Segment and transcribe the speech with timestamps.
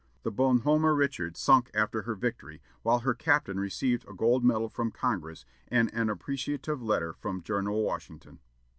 [0.23, 4.67] The Bon Homme Richard sunk after her victory, while her captain received a gold medal
[4.67, 8.39] from Congress and an appreciative letter from General Washington.